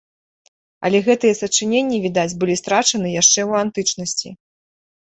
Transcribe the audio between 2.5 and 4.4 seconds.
страчаны яшчэ ў антычнасці.